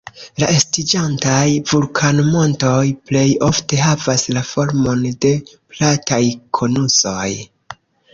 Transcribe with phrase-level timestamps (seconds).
[0.41, 5.35] La estiĝantaj vulkanmontoj plej ofte havas la formon de
[5.75, 6.21] plataj
[6.61, 7.29] konusoj.